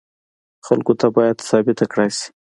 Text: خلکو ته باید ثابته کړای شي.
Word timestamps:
خلکو 0.65 0.93
ته 0.99 1.07
باید 1.15 1.37
ثابته 1.49 1.85
کړای 1.91 2.09
شي. 2.17 2.27